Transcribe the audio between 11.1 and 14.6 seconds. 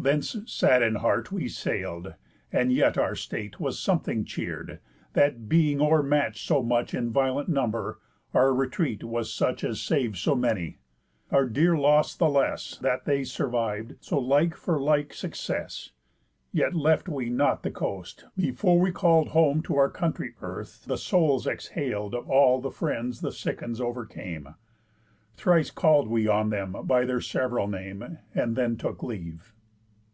Our dear loss the less, That they surviv'd, so like